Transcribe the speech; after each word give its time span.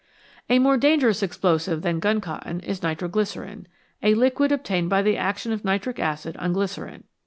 A 0.49 0.57
more 0.57 0.77
dangerous 0.77 1.21
explosive 1.21 1.83
than 1.83 1.99
gun 1.99 2.21
cotton 2.21 2.59
is 2.61 2.81
nitro 2.81 3.07
glycerine, 3.07 3.67
a 4.01 4.15
liquid 4.15 4.51
obtained 4.51 4.89
by 4.89 5.03
the 5.03 5.15
action 5.15 5.51
of 5.51 5.63
nitric 5.63 5.99
acid 5.99 6.35
on 6.37 6.53
glycerine. 6.53 7.03